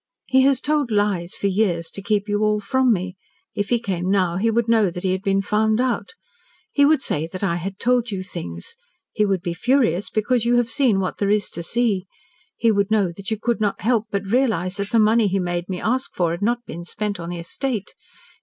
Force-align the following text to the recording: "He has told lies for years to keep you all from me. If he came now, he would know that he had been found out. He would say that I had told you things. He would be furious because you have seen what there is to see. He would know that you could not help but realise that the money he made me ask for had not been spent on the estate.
"He 0.25 0.41
has 0.41 0.61
told 0.61 0.89
lies 0.89 1.35
for 1.35 1.45
years 1.45 1.91
to 1.91 2.01
keep 2.01 2.27
you 2.27 2.41
all 2.41 2.59
from 2.59 2.91
me. 2.91 3.17
If 3.53 3.69
he 3.69 3.77
came 3.77 4.09
now, 4.09 4.37
he 4.37 4.49
would 4.49 4.67
know 4.67 4.89
that 4.89 5.03
he 5.03 5.11
had 5.11 5.21
been 5.21 5.43
found 5.43 5.79
out. 5.79 6.15
He 6.71 6.85
would 6.85 7.03
say 7.03 7.27
that 7.27 7.43
I 7.43 7.57
had 7.57 7.77
told 7.77 8.09
you 8.09 8.23
things. 8.23 8.77
He 9.13 9.27
would 9.27 9.43
be 9.43 9.53
furious 9.53 10.09
because 10.09 10.43
you 10.43 10.55
have 10.55 10.71
seen 10.71 10.99
what 10.99 11.19
there 11.19 11.29
is 11.29 11.51
to 11.51 11.61
see. 11.61 12.07
He 12.57 12.71
would 12.71 12.89
know 12.89 13.11
that 13.15 13.29
you 13.29 13.37
could 13.39 13.61
not 13.61 13.81
help 13.81 14.07
but 14.09 14.25
realise 14.25 14.77
that 14.77 14.89
the 14.89 14.97
money 14.97 15.27
he 15.27 15.37
made 15.37 15.69
me 15.69 15.79
ask 15.79 16.15
for 16.15 16.31
had 16.31 16.41
not 16.41 16.65
been 16.65 16.83
spent 16.83 17.19
on 17.19 17.29
the 17.29 17.37
estate. 17.37 17.93